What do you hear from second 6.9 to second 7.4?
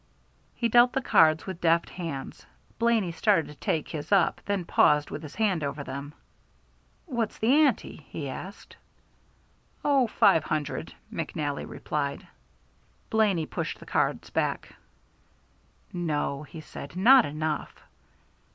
"What's